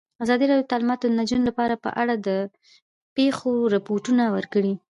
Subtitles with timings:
[0.23, 2.29] ازادي راډیو د تعلیمات د نجونو لپاره په اړه د
[3.15, 4.73] پېښو رپوټونه ورکړي.